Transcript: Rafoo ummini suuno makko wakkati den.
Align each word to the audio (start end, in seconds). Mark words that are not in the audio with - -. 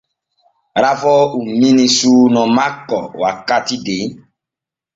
Rafoo 0.83 1.21
ummini 1.37 1.85
suuno 1.95 2.41
makko 2.55 2.97
wakkati 3.21 3.75
den. 3.85 4.07